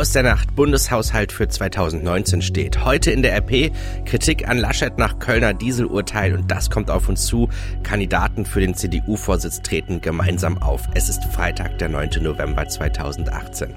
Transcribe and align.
aus 0.00 0.12
der 0.12 0.22
Nacht. 0.22 0.56
Bundeshaushalt 0.56 1.30
für 1.30 1.46
2019 1.46 2.40
steht. 2.40 2.86
Heute 2.86 3.10
in 3.10 3.20
der 3.20 3.36
RP 3.36 3.70
Kritik 4.06 4.48
an 4.48 4.56
Laschet 4.56 4.96
nach 4.96 5.18
Kölner 5.18 5.52
Dieselurteil 5.52 6.32
und 6.34 6.50
das 6.50 6.70
kommt 6.70 6.90
auf 6.90 7.10
uns 7.10 7.26
zu. 7.26 7.50
Kandidaten 7.82 8.46
für 8.46 8.60
den 8.60 8.74
CDU-Vorsitz 8.74 9.60
treten 9.60 10.00
gemeinsam 10.00 10.56
auf. 10.56 10.88
Es 10.94 11.10
ist 11.10 11.22
Freitag, 11.24 11.76
der 11.76 11.90
9. 11.90 12.22
November 12.22 12.66
2018. 12.66 13.74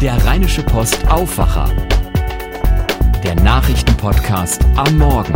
Der 0.00 0.14
Rheinische 0.24 0.62
Post 0.62 1.06
Aufwacher. 1.06 1.70
Der 3.22 3.34
Nachrichtenpodcast 3.34 4.64
am 4.76 4.96
Morgen. 4.96 5.34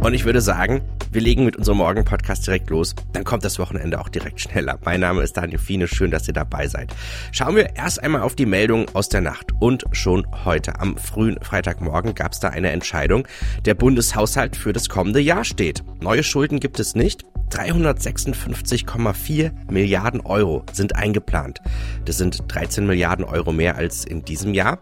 Und 0.00 0.14
ich 0.14 0.24
würde 0.24 0.40
sagen, 0.40 0.82
wir 1.10 1.20
legen 1.20 1.44
mit 1.44 1.56
unserem 1.56 1.78
Morgen-Podcast 1.78 2.46
direkt 2.46 2.70
los. 2.70 2.94
Dann 3.12 3.24
kommt 3.24 3.44
das 3.44 3.58
Wochenende 3.58 4.00
auch 4.00 4.08
direkt 4.08 4.40
schneller. 4.40 4.78
Mein 4.84 5.00
Name 5.00 5.22
ist 5.22 5.36
Daniel 5.36 5.58
Fiene. 5.58 5.88
Schön, 5.88 6.10
dass 6.10 6.28
ihr 6.28 6.34
dabei 6.34 6.68
seid. 6.68 6.94
Schauen 7.32 7.56
wir 7.56 7.76
erst 7.76 8.02
einmal 8.02 8.22
auf 8.22 8.34
die 8.34 8.46
Meldung 8.46 8.86
aus 8.94 9.08
der 9.08 9.20
Nacht. 9.20 9.52
Und 9.60 9.84
schon 9.92 10.26
heute, 10.44 10.80
am 10.80 10.96
frühen 10.96 11.38
Freitagmorgen, 11.40 12.14
gab 12.14 12.32
es 12.32 12.40
da 12.40 12.48
eine 12.48 12.70
Entscheidung. 12.70 13.26
Der 13.64 13.74
Bundeshaushalt 13.74 14.56
für 14.56 14.72
das 14.72 14.88
kommende 14.88 15.20
Jahr 15.20 15.44
steht. 15.44 15.82
Neue 16.00 16.22
Schulden 16.22 16.60
gibt 16.60 16.80
es 16.80 16.94
nicht. 16.94 17.24
356,4 17.50 19.52
Milliarden 19.70 20.20
Euro 20.20 20.64
sind 20.72 20.96
eingeplant. 20.96 21.60
Das 22.04 22.18
sind 22.18 22.42
13 22.48 22.86
Milliarden 22.86 23.24
Euro 23.24 23.52
mehr 23.52 23.76
als 23.76 24.04
in 24.04 24.24
diesem 24.24 24.52
Jahr. 24.52 24.80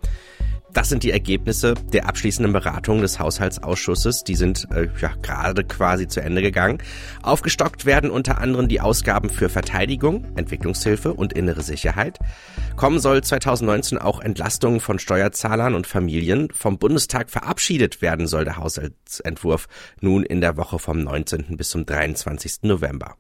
Das 0.74 0.88
sind 0.88 1.04
die 1.04 1.12
Ergebnisse 1.12 1.74
der 1.92 2.08
abschließenden 2.08 2.52
Beratung 2.52 3.00
des 3.00 3.20
Haushaltsausschusses. 3.20 4.24
Die 4.24 4.34
sind 4.34 4.66
äh, 4.72 4.88
ja 5.00 5.12
gerade 5.22 5.62
quasi 5.62 6.08
zu 6.08 6.20
Ende 6.20 6.42
gegangen. 6.42 6.78
Aufgestockt 7.22 7.86
werden 7.86 8.10
unter 8.10 8.38
anderem 8.38 8.66
die 8.66 8.80
Ausgaben 8.80 9.30
für 9.30 9.48
Verteidigung, 9.48 10.26
Entwicklungshilfe 10.34 11.14
und 11.14 11.32
innere 11.32 11.62
Sicherheit. 11.62 12.18
Kommen 12.74 12.98
soll 12.98 13.22
2019 13.22 13.98
auch 13.98 14.18
Entlastungen 14.20 14.80
von 14.80 14.98
Steuerzahlern 14.98 15.76
und 15.76 15.86
Familien. 15.86 16.48
Vom 16.52 16.78
Bundestag 16.78 17.30
verabschiedet 17.30 18.02
werden 18.02 18.26
soll 18.26 18.44
der 18.44 18.56
Haushaltsentwurf 18.56 19.68
nun 20.00 20.24
in 20.24 20.40
der 20.40 20.56
Woche 20.56 20.80
vom 20.80 20.98
19. 20.98 21.56
bis 21.56 21.70
zum 21.70 21.86
23. 21.86 22.62
November. 22.62 23.16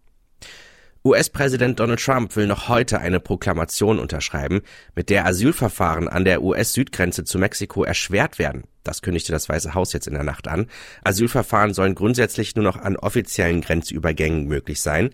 US-Präsident 1.06 1.80
Donald 1.80 2.00
Trump 2.00 2.34
will 2.34 2.46
noch 2.46 2.70
heute 2.70 2.98
eine 2.98 3.20
Proklamation 3.20 3.98
unterschreiben, 3.98 4.62
mit 4.94 5.10
der 5.10 5.26
Asylverfahren 5.26 6.08
an 6.08 6.24
der 6.24 6.42
US-Südgrenze 6.42 7.24
zu 7.24 7.38
Mexiko 7.38 7.84
erschwert 7.84 8.38
werden. 8.38 8.64
Das 8.84 9.02
kündigte 9.02 9.32
das 9.32 9.48
Weiße 9.48 9.74
Haus 9.74 9.92
jetzt 9.92 10.06
in 10.06 10.14
der 10.14 10.22
Nacht 10.22 10.46
an. 10.46 10.66
Asylverfahren 11.02 11.74
sollen 11.74 11.94
grundsätzlich 11.94 12.54
nur 12.54 12.64
noch 12.64 12.76
an 12.76 12.96
offiziellen 12.96 13.62
Grenzübergängen 13.62 14.46
möglich 14.46 14.80
sein. 14.80 15.10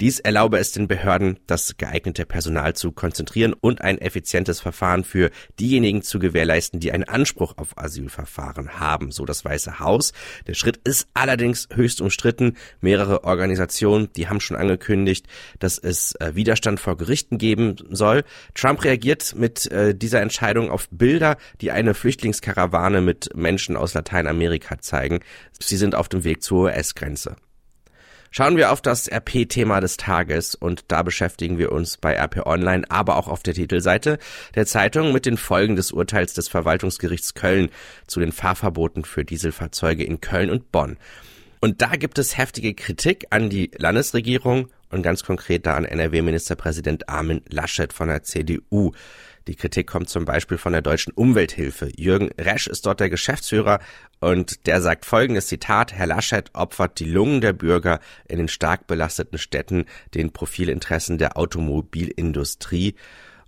Dies 0.00 0.18
erlaube 0.18 0.58
es 0.58 0.72
den 0.72 0.88
Behörden, 0.88 1.38
das 1.46 1.76
geeignete 1.76 2.26
Personal 2.26 2.74
zu 2.74 2.90
konzentrieren 2.90 3.52
und 3.52 3.80
ein 3.80 3.98
effizientes 3.98 4.60
Verfahren 4.60 5.04
für 5.04 5.30
diejenigen 5.60 6.02
zu 6.02 6.18
gewährleisten, 6.18 6.80
die 6.80 6.90
einen 6.90 7.04
Anspruch 7.04 7.54
auf 7.58 7.78
Asylverfahren 7.78 8.80
haben, 8.80 9.12
so 9.12 9.24
das 9.24 9.44
Weiße 9.44 9.78
Haus. 9.78 10.12
Der 10.46 10.54
Schritt 10.54 10.80
ist 10.84 11.06
allerdings 11.14 11.68
höchst 11.72 12.00
umstritten. 12.00 12.56
Mehrere 12.80 13.24
Organisationen, 13.24 14.12
die 14.14 14.28
haben 14.28 14.40
schon 14.40 14.56
angekündigt, 14.56 15.26
dass 15.60 15.78
es 15.78 16.14
äh, 16.16 16.34
Widerstand 16.34 16.80
vor 16.80 16.96
Gerichten 16.96 17.38
geben 17.38 17.76
soll. 17.90 18.24
Trump 18.54 18.82
reagiert 18.82 19.34
mit 19.36 19.70
äh, 19.70 19.94
dieser 19.94 20.20
Entscheidung 20.20 20.70
auf 20.70 20.88
Bilder, 20.90 21.36
die 21.60 21.70
eine 21.70 21.94
Flüchtlingskarawane 21.94 23.00
mit 23.00 23.13
Menschen 23.34 23.76
aus 23.76 23.94
Lateinamerika 23.94 24.78
zeigen. 24.80 25.20
Sie 25.58 25.76
sind 25.76 25.94
auf 25.94 26.08
dem 26.08 26.24
Weg 26.24 26.42
zur 26.42 26.64
US-Grenze. 26.64 27.36
Schauen 28.36 28.56
wir 28.56 28.72
auf 28.72 28.80
das 28.80 29.08
RP-Thema 29.08 29.80
des 29.80 29.96
Tages 29.96 30.56
und 30.56 30.86
da 30.88 31.04
beschäftigen 31.04 31.56
wir 31.58 31.70
uns 31.70 31.98
bei 31.98 32.16
RP 32.18 32.44
Online, 32.46 32.82
aber 32.88 33.16
auch 33.16 33.28
auf 33.28 33.44
der 33.44 33.54
Titelseite 33.54 34.18
der 34.56 34.66
Zeitung 34.66 35.12
mit 35.12 35.24
den 35.24 35.36
Folgen 35.36 35.76
des 35.76 35.92
Urteils 35.92 36.34
des 36.34 36.48
Verwaltungsgerichts 36.48 37.34
Köln 37.34 37.70
zu 38.08 38.18
den 38.18 38.32
Fahrverboten 38.32 39.04
für 39.04 39.24
Dieselfahrzeuge 39.24 40.02
in 40.02 40.20
Köln 40.20 40.50
und 40.50 40.72
Bonn. 40.72 40.96
Und 41.60 41.80
da 41.80 41.94
gibt 41.94 42.18
es 42.18 42.36
heftige 42.36 42.74
Kritik 42.74 43.26
an 43.30 43.50
die 43.50 43.70
Landesregierung 43.78 44.66
und 44.90 45.02
ganz 45.02 45.22
konkret 45.22 45.64
da 45.64 45.76
an 45.76 45.84
NRW-Ministerpräsident 45.84 47.08
Armin 47.08 47.42
Laschet 47.48 47.92
von 47.92 48.08
der 48.08 48.24
CDU. 48.24 48.90
Die 49.46 49.56
Kritik 49.56 49.86
kommt 49.86 50.08
zum 50.08 50.24
Beispiel 50.24 50.56
von 50.56 50.72
der 50.72 50.80
Deutschen 50.80 51.12
Umwelthilfe. 51.12 51.90
Jürgen 51.96 52.30
Resch 52.38 52.66
ist 52.66 52.86
dort 52.86 53.00
der 53.00 53.10
Geschäftsführer 53.10 53.78
und 54.20 54.66
der 54.66 54.80
sagt 54.80 55.04
folgendes 55.04 55.48
Zitat, 55.48 55.92
Herr 55.92 56.06
Laschet 56.06 56.50
opfert 56.54 56.98
die 56.98 57.04
Lungen 57.04 57.42
der 57.42 57.52
Bürger 57.52 58.00
in 58.26 58.38
den 58.38 58.48
stark 58.48 58.86
belasteten 58.86 59.36
Städten 59.36 59.84
den 60.14 60.32
Profilinteressen 60.32 61.18
der 61.18 61.36
Automobilindustrie. 61.36 62.94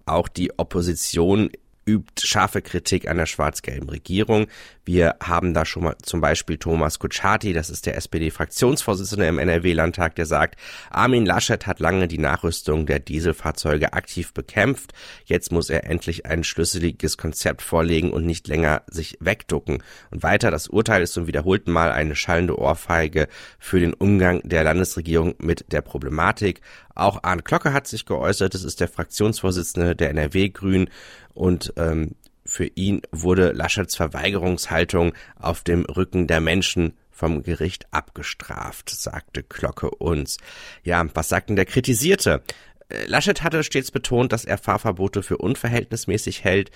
Auch 0.04 0.28
die 0.28 0.58
Opposition 0.58 1.50
übt 1.86 2.26
scharfe 2.26 2.62
Kritik 2.62 3.08
an 3.08 3.16
der 3.16 3.26
schwarz-gelben 3.26 3.88
Regierung. 3.88 4.46
Wir 4.84 5.16
haben 5.22 5.54
da 5.54 5.64
schon 5.64 5.84
mal 5.84 5.96
zum 6.02 6.20
Beispiel 6.20 6.58
Thomas 6.58 6.98
Kutschaty, 6.98 7.52
das 7.52 7.70
ist 7.70 7.86
der 7.86 7.96
SPD-Fraktionsvorsitzende 7.96 9.26
im 9.26 9.38
NRW-Landtag, 9.38 10.14
der 10.16 10.26
sagt, 10.26 10.56
Armin 10.90 11.26
Laschet 11.26 11.66
hat 11.66 11.80
lange 11.80 12.08
die 12.08 12.18
Nachrüstung 12.18 12.86
der 12.86 12.98
Dieselfahrzeuge 12.98 13.92
aktiv 13.92 14.32
bekämpft. 14.32 14.92
Jetzt 15.24 15.52
muss 15.52 15.70
er 15.70 15.84
endlich 15.84 16.26
ein 16.26 16.44
schlüsseliges 16.44 17.16
Konzept 17.16 17.62
vorlegen 17.62 18.12
und 18.12 18.26
nicht 18.26 18.46
länger 18.48 18.82
sich 18.88 19.16
wegducken. 19.20 19.82
Und 20.10 20.22
weiter, 20.22 20.50
das 20.50 20.68
Urteil 20.68 21.02
ist 21.02 21.14
zum 21.14 21.26
wiederholten 21.26 21.72
Mal 21.72 21.90
eine 21.90 22.14
schallende 22.14 22.58
Ohrfeige 22.58 23.28
für 23.58 23.80
den 23.80 23.94
Umgang 23.94 24.40
der 24.44 24.64
Landesregierung 24.64 25.34
mit 25.38 25.72
der 25.72 25.80
Problematik. 25.80 26.60
Auch 26.96 27.22
Arndt 27.22 27.44
Glocke 27.44 27.72
hat 27.72 27.86
sich 27.86 28.06
geäußert, 28.06 28.54
das 28.54 28.64
ist 28.64 28.80
der 28.80 28.88
Fraktionsvorsitzende 28.88 29.94
der 29.94 30.10
NRW-Grünen 30.10 30.88
und 31.34 31.72
ähm, 31.76 32.16
für 32.44 32.66
ihn 32.66 33.02
wurde 33.12 33.52
Laschets 33.52 33.96
Verweigerungshaltung 33.96 35.12
auf 35.38 35.62
dem 35.62 35.84
Rücken 35.84 36.26
der 36.26 36.40
Menschen 36.40 36.94
vom 37.10 37.42
Gericht 37.42 37.86
abgestraft, 37.92 38.90
sagte 38.90 39.42
Glocke 39.42 39.90
uns. 39.90 40.38
Ja, 40.84 41.04
was 41.14 41.28
sagt 41.28 41.48
denn 41.48 41.56
der 41.56 41.66
Kritisierte? 41.66 42.42
Äh, 42.88 43.04
Laschet 43.06 43.42
hatte 43.42 43.62
stets 43.62 43.90
betont, 43.90 44.32
dass 44.32 44.44
er 44.44 44.58
Fahrverbote 44.58 45.22
für 45.22 45.38
unverhältnismäßig 45.38 46.44
hält. 46.44 46.70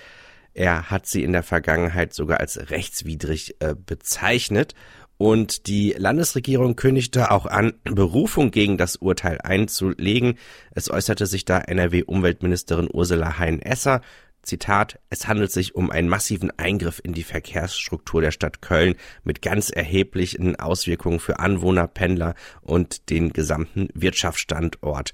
Er 0.53 0.89
hat 0.91 1.07
sie 1.07 1.23
in 1.23 1.31
der 1.31 1.43
Vergangenheit 1.43 2.13
sogar 2.13 2.39
als 2.39 2.69
rechtswidrig 2.69 3.55
äh, 3.59 3.73
bezeichnet 3.73 4.75
und 5.21 5.67
die 5.67 5.93
Landesregierung 5.95 6.75
kündigte 6.75 7.29
auch 7.29 7.45
an, 7.45 7.73
Berufung 7.83 8.49
gegen 8.49 8.79
das 8.79 8.95
Urteil 8.95 9.37
einzulegen. 9.39 10.39
Es 10.71 10.89
äußerte 10.89 11.27
sich 11.27 11.45
da 11.45 11.59
NRW-Umweltministerin 11.59 12.89
Ursula 12.91 13.37
Hein-Esser. 13.37 14.01
Zitat, 14.43 14.99
es 15.09 15.27
handelt 15.27 15.51
sich 15.51 15.75
um 15.75 15.91
einen 15.91 16.09
massiven 16.09 16.51
Eingriff 16.57 16.99
in 17.03 17.13
die 17.13 17.23
Verkehrsstruktur 17.23 18.21
der 18.21 18.31
Stadt 18.31 18.61
Köln 18.61 18.95
mit 19.23 19.41
ganz 19.41 19.69
erheblichen 19.69 20.55
Auswirkungen 20.55 21.19
für 21.19 21.39
Anwohner, 21.39 21.87
Pendler 21.87 22.35
und 22.61 23.09
den 23.09 23.33
gesamten 23.33 23.89
Wirtschaftsstandort. 23.93 25.13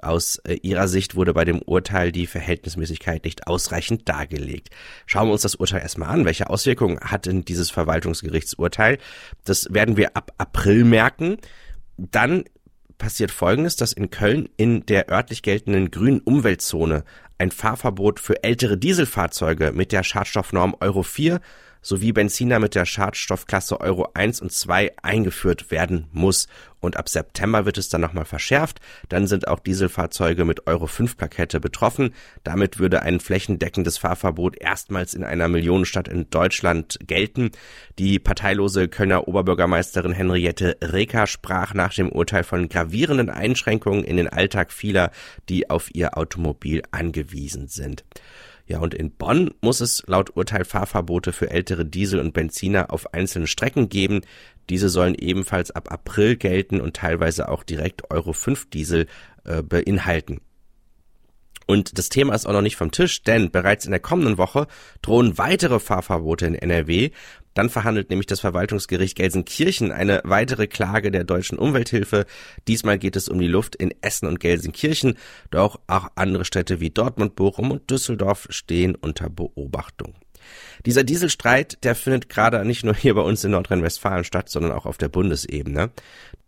Aus 0.00 0.36
äh, 0.44 0.54
ihrer 0.62 0.86
Sicht 0.86 1.16
wurde 1.16 1.34
bei 1.34 1.44
dem 1.44 1.60
Urteil 1.60 2.12
die 2.12 2.28
Verhältnismäßigkeit 2.28 3.24
nicht 3.24 3.48
ausreichend 3.48 4.08
dargelegt. 4.08 4.70
Schauen 5.06 5.28
wir 5.28 5.32
uns 5.32 5.42
das 5.42 5.56
Urteil 5.56 5.80
erstmal 5.80 6.10
an. 6.10 6.24
Welche 6.24 6.48
Auswirkungen 6.48 7.00
hat 7.00 7.26
denn 7.26 7.44
dieses 7.44 7.70
Verwaltungsgerichtsurteil? 7.70 8.98
Das 9.44 9.66
werden 9.74 9.96
wir 9.96 10.16
ab 10.16 10.32
April 10.38 10.84
merken. 10.84 11.38
Dann 11.96 12.44
passiert 12.98 13.30
Folgendes, 13.30 13.76
dass 13.76 13.92
in 13.92 14.10
Köln 14.10 14.48
in 14.56 14.84
der 14.86 15.08
örtlich 15.08 15.42
geltenden 15.42 15.90
grünen 15.90 16.20
Umweltzone 16.20 17.04
ein 17.38 17.50
Fahrverbot 17.50 18.20
für 18.20 18.42
ältere 18.42 18.76
Dieselfahrzeuge 18.76 19.72
mit 19.72 19.92
der 19.92 20.02
Schadstoffnorm 20.02 20.76
Euro 20.80 21.02
4 21.02 21.40
sowie 21.82 22.12
Benziner 22.12 22.58
mit 22.58 22.74
der 22.74 22.84
Schadstoffklasse 22.84 23.80
Euro 23.80 24.08
1 24.14 24.40
und 24.40 24.52
2 24.52 24.92
eingeführt 25.02 25.70
werden 25.70 26.08
muss. 26.12 26.48
Und 26.80 26.96
ab 26.96 27.08
September 27.08 27.64
wird 27.64 27.76
es 27.76 27.88
dann 27.88 28.00
nochmal 28.00 28.24
verschärft. 28.24 28.80
Dann 29.08 29.26
sind 29.26 29.48
auch 29.48 29.58
Dieselfahrzeuge 29.58 30.44
mit 30.44 30.66
Euro 30.66 30.86
5 30.86 31.16
Plakette 31.16 31.58
betroffen. 31.58 32.14
Damit 32.44 32.78
würde 32.78 33.02
ein 33.02 33.18
flächendeckendes 33.18 33.98
Fahrverbot 33.98 34.56
erstmals 34.60 35.14
in 35.14 35.24
einer 35.24 35.48
Millionenstadt 35.48 36.06
in 36.06 36.30
Deutschland 36.30 36.98
gelten. 37.04 37.50
Die 37.98 38.18
parteilose 38.18 38.88
Kölner 38.88 39.26
Oberbürgermeisterin 39.26 40.12
Henriette 40.12 40.76
Reker 40.82 41.26
sprach 41.26 41.74
nach 41.74 41.94
dem 41.94 42.10
Urteil 42.10 42.44
von 42.44 42.68
gravierenden 42.68 43.30
Einschränkungen 43.30 44.04
in 44.04 44.16
den 44.16 44.28
Alltag 44.28 44.72
vieler, 44.72 45.10
die 45.48 45.70
auf 45.70 45.92
ihr 45.94 46.16
Automobil 46.16 46.82
angewiesen 46.92 47.66
sind. 47.66 48.04
Ja, 48.68 48.80
und 48.80 48.92
in 48.92 49.10
Bonn 49.10 49.54
muss 49.62 49.80
es 49.80 50.02
laut 50.06 50.36
Urteil 50.36 50.66
Fahrverbote 50.66 51.32
für 51.32 51.50
ältere 51.50 51.86
Diesel 51.86 52.20
und 52.20 52.34
Benziner 52.34 52.92
auf 52.92 53.14
einzelnen 53.14 53.46
Strecken 53.46 53.88
geben. 53.88 54.20
Diese 54.68 54.90
sollen 54.90 55.14
ebenfalls 55.14 55.70
ab 55.70 55.90
April 55.90 56.36
gelten 56.36 56.82
und 56.82 56.94
teilweise 56.94 57.48
auch 57.48 57.64
direkt 57.64 58.10
Euro 58.10 58.34
5 58.34 58.68
Diesel 58.68 59.06
äh, 59.44 59.62
beinhalten. 59.62 60.42
Und 61.66 61.98
das 61.98 62.10
Thema 62.10 62.34
ist 62.34 62.46
auch 62.46 62.52
noch 62.52 62.60
nicht 62.60 62.76
vom 62.76 62.90
Tisch, 62.90 63.22
denn 63.22 63.50
bereits 63.50 63.86
in 63.86 63.90
der 63.90 64.00
kommenden 64.00 64.36
Woche 64.36 64.66
drohen 65.00 65.38
weitere 65.38 65.80
Fahrverbote 65.80 66.46
in 66.46 66.54
NRW. 66.54 67.10
Dann 67.58 67.70
verhandelt 67.70 68.08
nämlich 68.10 68.28
das 68.28 68.38
Verwaltungsgericht 68.38 69.16
Gelsenkirchen 69.16 69.90
eine 69.90 70.20
weitere 70.22 70.68
Klage 70.68 71.10
der 71.10 71.24
deutschen 71.24 71.58
Umwelthilfe. 71.58 72.24
Diesmal 72.68 73.00
geht 73.00 73.16
es 73.16 73.28
um 73.28 73.40
die 73.40 73.48
Luft 73.48 73.74
in 73.74 73.92
Essen 74.00 74.28
und 74.28 74.38
Gelsenkirchen. 74.38 75.16
Doch 75.50 75.80
auch 75.88 76.06
andere 76.14 76.44
Städte 76.44 76.78
wie 76.78 76.90
Dortmund, 76.90 77.34
Bochum 77.34 77.72
und 77.72 77.90
Düsseldorf 77.90 78.46
stehen 78.50 78.94
unter 78.94 79.28
Beobachtung. 79.28 80.14
Dieser 80.86 81.02
Dieselstreit, 81.02 81.82
der 81.82 81.96
findet 81.96 82.28
gerade 82.28 82.64
nicht 82.64 82.84
nur 82.84 82.94
hier 82.94 83.14
bei 83.14 83.22
uns 83.22 83.42
in 83.42 83.50
Nordrhein-Westfalen 83.50 84.22
statt, 84.22 84.48
sondern 84.48 84.70
auch 84.70 84.86
auf 84.86 84.96
der 84.96 85.08
Bundesebene. 85.08 85.90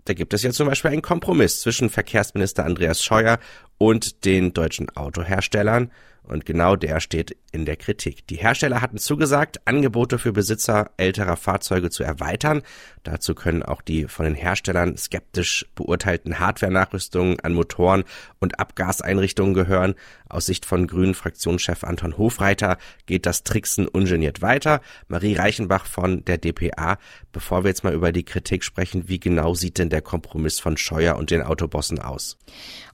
Da 0.04 0.14
gibt 0.14 0.32
es 0.32 0.44
ja 0.44 0.52
zum 0.52 0.68
Beispiel 0.68 0.92
einen 0.92 1.02
Kompromiss 1.02 1.60
zwischen 1.60 1.90
Verkehrsminister 1.90 2.64
Andreas 2.64 3.02
Scheuer 3.02 3.40
und 3.78 4.24
den 4.24 4.52
deutschen 4.52 4.88
Autoherstellern. 4.90 5.90
Und 6.22 6.46
genau 6.46 6.76
der 6.76 7.00
steht 7.00 7.36
in 7.50 7.64
der 7.64 7.76
Kritik. 7.76 8.26
Die 8.28 8.36
Hersteller 8.36 8.80
hatten 8.80 8.98
zugesagt, 8.98 9.60
Angebote 9.64 10.18
für 10.18 10.32
Besitzer 10.32 10.90
älterer 10.96 11.36
Fahrzeuge 11.36 11.90
zu 11.90 12.04
erweitern. 12.04 12.62
Dazu 13.02 13.34
können 13.34 13.62
auch 13.62 13.82
die 13.82 14.06
von 14.06 14.24
den 14.24 14.34
Herstellern 14.34 14.96
skeptisch 14.96 15.66
beurteilten 15.74 16.38
Hardware-Nachrüstungen 16.38 17.40
an 17.40 17.54
Motoren 17.54 18.04
und 18.38 18.60
Abgaseinrichtungen 18.60 19.54
gehören. 19.54 19.94
Aus 20.30 20.46
Sicht 20.46 20.64
von 20.64 20.86
Grünen 20.86 21.14
Fraktionschef 21.14 21.84
Anton 21.84 22.16
Hofreiter 22.16 22.78
geht 23.06 23.26
das 23.26 23.42
Tricksen 23.42 23.88
ungeniert 23.88 24.42
weiter. 24.42 24.80
Marie 25.08 25.34
Reichenbach 25.34 25.86
von 25.86 26.24
der 26.24 26.38
DPA. 26.38 26.98
Bevor 27.32 27.64
wir 27.64 27.68
jetzt 27.68 27.84
mal 27.84 27.94
über 27.94 28.12
die 28.12 28.24
Kritik 28.24 28.64
sprechen, 28.64 29.08
wie 29.08 29.20
genau 29.20 29.54
sieht 29.54 29.78
denn 29.78 29.90
der 29.90 30.02
Kompromiss 30.02 30.60
von 30.60 30.76
Scheuer 30.76 31.16
und 31.16 31.30
den 31.30 31.42
Autobossen 31.42 31.98
aus? 31.98 32.38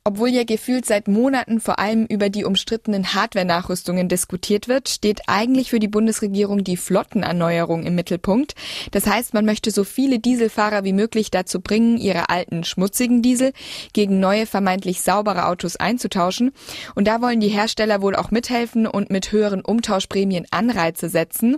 Obwohl 0.08 0.28
ja 0.28 0.44
gefühlt 0.44 0.86
seit 0.86 1.08
Monaten 1.08 1.58
vor 1.58 1.80
allem 1.80 2.06
über 2.06 2.28
die 2.28 2.44
umstrittenen 2.44 3.12
Hardware-Nachrüstungen 3.12 4.08
diskutiert 4.08 4.68
wird, 4.68 4.88
steht 4.88 5.22
eigentlich 5.26 5.70
für 5.70 5.80
die 5.80 5.88
Bundesregierung 5.88 6.62
die 6.62 6.76
Flottenerneuerung 6.76 7.82
im 7.82 7.96
Mittelpunkt. 7.96 8.54
Das 8.92 9.08
heißt, 9.08 9.34
man 9.34 9.44
möchte 9.44 9.72
so 9.72 9.82
viele 9.82 10.20
Dieselfahrer 10.20 10.84
wie 10.84 10.92
möglich 10.92 11.32
dazu 11.32 11.60
bringen, 11.60 11.96
ihre 11.96 12.28
alten 12.28 12.62
schmutzigen 12.62 13.20
Diesel 13.20 13.52
gegen 13.94 14.20
neue 14.20 14.46
vermeintlich 14.46 15.00
saubere 15.00 15.46
Autos 15.46 15.74
einzutauschen. 15.74 16.52
Und 16.94 17.08
da 17.08 17.20
wollen 17.26 17.40
die 17.40 17.48
Hersteller 17.48 18.02
wohl 18.02 18.14
auch 18.14 18.30
mithelfen 18.30 18.86
und 18.86 19.10
mit 19.10 19.32
höheren 19.32 19.60
Umtauschprämien 19.60 20.46
Anreize 20.52 21.08
setzen. 21.08 21.56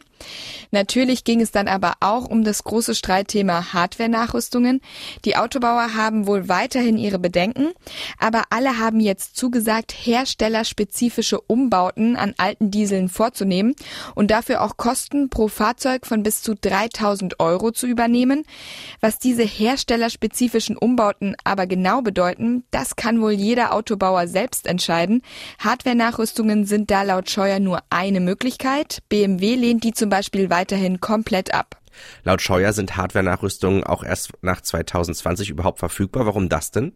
Natürlich 0.70 1.24
ging 1.24 1.42
es 1.42 1.50
dann 1.50 1.68
aber 1.68 1.96
auch 2.00 2.24
um 2.24 2.42
das 2.42 2.64
große 2.64 2.94
Streitthema 2.94 3.74
Hardware-Nachrüstungen. 3.74 4.80
Die 5.26 5.36
Autobauer 5.36 5.94
haben 5.94 6.26
wohl 6.26 6.48
weiterhin 6.48 6.96
ihre 6.96 7.18
Bedenken, 7.18 7.72
aber 8.18 8.44
alle 8.48 8.78
haben 8.78 8.98
jetzt 8.98 9.36
zugesagt, 9.36 9.92
herstellerspezifische 9.92 11.38
Umbauten 11.38 12.16
an 12.16 12.32
alten 12.38 12.70
Dieseln 12.70 13.10
vorzunehmen 13.10 13.74
und 14.14 14.30
dafür 14.30 14.62
auch 14.62 14.78
Kosten 14.78 15.28
pro 15.28 15.48
Fahrzeug 15.48 16.06
von 16.06 16.22
bis 16.22 16.40
zu 16.40 16.54
3000 16.54 17.40
Euro 17.40 17.72
zu 17.72 17.86
übernehmen. 17.86 18.44
Was 19.02 19.18
diese 19.18 19.42
herstellerspezifischen 19.42 20.78
Umbauten 20.78 21.36
aber 21.44 21.66
genau 21.66 22.00
bedeuten, 22.00 22.64
das 22.70 22.96
kann 22.96 23.20
wohl 23.20 23.32
jeder 23.32 23.74
Autobauer 23.74 24.28
selbst 24.28 24.66
entscheiden. 24.66 25.20
Hardware-Nachrüstungen 25.58 26.64
sind 26.64 26.90
da 26.90 27.02
laut 27.02 27.31
Scheuer 27.31 27.58
nur 27.58 27.81
eine 27.90 28.20
Möglichkeit. 28.20 29.02
BMW 29.08 29.56
lehnt 29.56 29.82
die 29.84 29.93
zum 29.93 30.08
Beispiel 30.08 30.50
weiterhin 30.50 31.00
komplett 31.00 31.52
ab. 31.52 31.81
Laut 32.22 32.40
Scheuer 32.40 32.72
sind 32.72 32.96
Hardware-Nachrüstungen 32.96 33.82
auch 33.82 34.05
erst 34.05 34.32
nach 34.40 34.60
2020 34.60 35.50
überhaupt 35.50 35.81
verfügbar. 35.81 36.26
Warum 36.26 36.49
das 36.49 36.70
denn? 36.70 36.94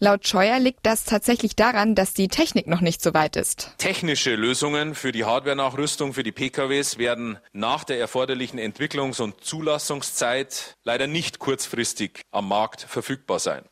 Laut 0.00 0.28
Scheuer 0.28 0.60
liegt 0.60 0.86
das 0.86 1.04
tatsächlich 1.04 1.56
daran, 1.56 1.96
dass 1.96 2.14
die 2.14 2.28
Technik 2.28 2.68
noch 2.68 2.80
nicht 2.80 3.02
so 3.02 3.14
weit 3.14 3.34
ist. 3.34 3.72
Technische 3.78 4.36
Lösungen 4.36 4.94
für 4.94 5.10
die 5.10 5.24
Hardware-Nachrüstung 5.24 6.12
für 6.12 6.22
die 6.22 6.30
PKWs 6.30 6.98
werden 6.98 7.38
nach 7.52 7.82
der 7.82 7.98
erforderlichen 7.98 8.60
Entwicklungs- 8.60 9.20
und 9.20 9.42
Zulassungszeit 9.42 10.76
leider 10.84 11.08
nicht 11.08 11.40
kurzfristig 11.40 12.20
am 12.30 12.48
Markt 12.48 12.82
verfügbar 12.82 13.40
sein. 13.40 13.64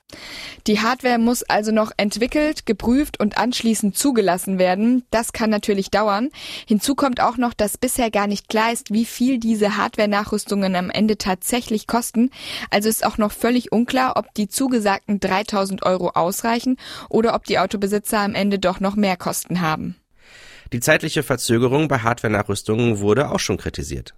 Die 0.66 0.80
Hardware 0.80 1.18
muss 1.18 1.42
also 1.44 1.72
noch 1.72 1.92
entwickelt, 1.96 2.66
geprüft 2.66 3.20
und 3.20 3.38
anschließend 3.38 3.96
zugelassen 3.96 4.58
werden. 4.58 5.04
Das 5.10 5.32
kann 5.32 5.50
natürlich 5.50 5.90
dauern. 5.90 6.30
Hinzu 6.66 6.94
kommt 6.94 7.20
auch 7.20 7.36
noch, 7.36 7.54
dass 7.54 7.78
bisher 7.78 8.10
gar 8.10 8.26
nicht 8.26 8.48
klar 8.48 8.72
ist, 8.72 8.92
wie 8.92 9.04
viel 9.04 9.38
diese 9.38 9.76
Hardware-Nachrüstungen 9.76 10.74
am 10.74 10.90
Ende 10.90 11.18
tatsächlich 11.18 11.86
kosten. 11.86 12.30
Also 12.70 12.88
ist 12.88 13.04
auch 13.04 13.18
noch 13.18 13.32
völlig 13.32 13.72
unklar, 13.72 14.16
ob 14.16 14.32
die 14.34 14.48
zugesagten 14.48 15.20
3000 15.20 15.75
Euro 15.82 16.10
ausreichen 16.10 16.76
oder 17.08 17.34
ob 17.34 17.44
die 17.44 17.58
Autobesitzer 17.58 18.20
am 18.20 18.34
Ende 18.34 18.58
doch 18.58 18.80
noch 18.80 18.96
mehr 18.96 19.16
Kosten 19.16 19.60
haben. 19.60 19.96
Die 20.72 20.80
zeitliche 20.80 21.22
Verzögerung 21.22 21.88
bei 21.88 21.98
Hardware-Nachrüstungen 21.98 22.98
wurde 22.98 23.30
auch 23.30 23.38
schon 23.38 23.56
kritisiert. 23.56 24.14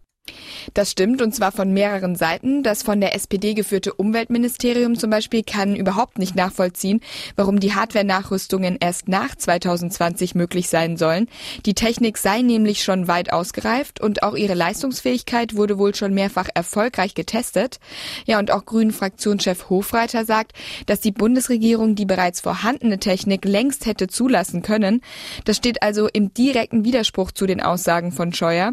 Das 0.74 0.90
stimmt, 0.90 1.22
und 1.22 1.34
zwar 1.34 1.52
von 1.52 1.72
mehreren 1.72 2.16
Seiten. 2.16 2.62
Das 2.62 2.82
von 2.82 3.00
der 3.00 3.14
SPD 3.14 3.54
geführte 3.54 3.94
Umweltministerium 3.94 4.98
zum 4.98 5.10
Beispiel 5.10 5.42
kann 5.42 5.74
überhaupt 5.74 6.18
nicht 6.18 6.34
nachvollziehen, 6.34 7.00
warum 7.36 7.60
die 7.60 7.74
Hardware-Nachrüstungen 7.74 8.76
erst 8.80 9.08
nach 9.08 9.34
2020 9.34 10.34
möglich 10.34 10.68
sein 10.68 10.96
sollen. 10.96 11.28
Die 11.66 11.74
Technik 11.74 12.18
sei 12.18 12.42
nämlich 12.42 12.82
schon 12.82 13.08
weit 13.08 13.32
ausgereift 13.32 14.00
und 14.00 14.22
auch 14.22 14.34
ihre 14.34 14.54
Leistungsfähigkeit 14.54 15.56
wurde 15.56 15.78
wohl 15.78 15.94
schon 15.94 16.14
mehrfach 16.14 16.48
erfolgreich 16.54 17.14
getestet. 17.14 17.80
Ja, 18.26 18.38
und 18.38 18.50
auch 18.50 18.66
Grünen-Fraktionschef 18.66 19.70
Hofreiter 19.70 20.24
sagt, 20.24 20.52
dass 20.86 21.00
die 21.00 21.12
Bundesregierung 21.12 21.94
die 21.94 22.06
bereits 22.06 22.40
vorhandene 22.40 22.98
Technik 22.98 23.44
längst 23.44 23.86
hätte 23.86 24.08
zulassen 24.08 24.62
können. 24.62 25.00
Das 25.44 25.56
steht 25.56 25.82
also 25.82 26.08
im 26.12 26.34
direkten 26.34 26.84
Widerspruch 26.84 27.32
zu 27.32 27.46
den 27.46 27.62
Aussagen 27.62 28.12
von 28.12 28.32
Scheuer. 28.32 28.72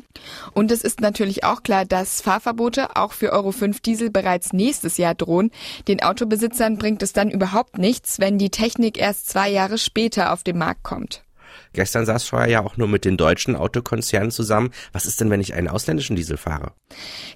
Und 0.53 0.71
es 0.71 0.81
ist 0.81 1.01
natürlich 1.01 1.43
auch 1.51 1.63
klar, 1.63 1.85
dass 1.85 2.21
Fahrverbote 2.21 2.95
auch 2.95 3.11
für 3.11 3.31
Euro 3.33 3.51
5 3.51 3.81
Diesel 3.81 4.09
bereits 4.09 4.53
nächstes 4.53 4.97
Jahr 4.97 5.15
drohen. 5.15 5.51
Den 5.87 6.01
Autobesitzern 6.03 6.77
bringt 6.77 7.03
es 7.03 7.13
dann 7.13 7.29
überhaupt 7.29 7.77
nichts, 7.77 8.19
wenn 8.19 8.37
die 8.37 8.49
Technik 8.49 8.97
erst 8.97 9.29
zwei 9.29 9.49
Jahre 9.49 9.77
später 9.77 10.31
auf 10.31 10.43
den 10.43 10.57
Markt 10.57 10.83
kommt. 10.83 11.24
Gestern 11.75 12.05
saß 12.05 12.25
Scheuer 12.25 12.47
ja 12.47 12.65
auch 12.65 12.77
nur 12.77 12.87
mit 12.87 13.03
den 13.03 13.17
deutschen 13.17 13.55
Autokonzernen 13.57 14.31
zusammen. 14.31 14.71
Was 14.93 15.05
ist 15.05 15.19
denn, 15.19 15.29
wenn 15.29 15.41
ich 15.41 15.53
einen 15.53 15.67
ausländischen 15.67 16.15
Diesel 16.15 16.37
fahre? 16.37 16.71